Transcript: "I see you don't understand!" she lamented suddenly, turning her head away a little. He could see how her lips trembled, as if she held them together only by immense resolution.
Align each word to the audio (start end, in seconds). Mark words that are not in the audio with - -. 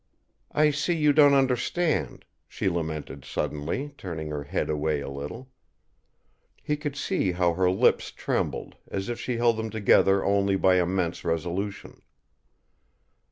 "I 0.51 0.71
see 0.71 0.95
you 0.95 1.13
don't 1.13 1.35
understand!" 1.35 2.25
she 2.47 2.67
lamented 2.69 3.23
suddenly, 3.23 3.93
turning 3.99 4.29
her 4.29 4.45
head 4.45 4.67
away 4.67 4.99
a 4.99 5.07
little. 5.11 5.51
He 6.63 6.75
could 6.75 6.95
see 6.95 7.33
how 7.33 7.53
her 7.53 7.69
lips 7.69 8.09
trembled, 8.09 8.77
as 8.89 9.09
if 9.09 9.19
she 9.19 9.37
held 9.37 9.57
them 9.57 9.69
together 9.69 10.25
only 10.25 10.55
by 10.55 10.77
immense 10.79 11.23
resolution. 11.23 12.01